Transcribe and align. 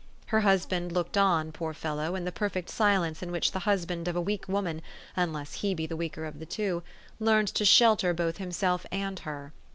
Her 0.29 0.39
husband 0.39 0.91
looked 0.91 1.15
on, 1.15 1.51
poor 1.51 1.75
fellow, 1.75 2.15
in 2.15 2.25
the 2.25 2.31
perfect 2.31 2.71
silence 2.71 3.21
in 3.21 3.31
which 3.31 3.51
the 3.51 3.59
husband 3.69 4.07
of 4.07 4.15
a 4.15 4.19
weak 4.19 4.47
woman, 4.49 4.81
unless 5.15 5.53
he 5.61 5.75
be 5.75 5.85
the 5.85 5.95
weaker 5.95 6.25
of 6.25 6.39
the 6.39 6.45
two, 6.47 6.81
learns 7.19 7.51
to 7.51 7.65
shelter 7.65 8.11
both 8.11 8.37
himself 8.37 8.83
and 8.91 9.19
her. 9.19 9.53